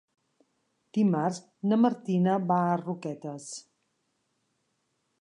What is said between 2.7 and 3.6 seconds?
a Roquetes.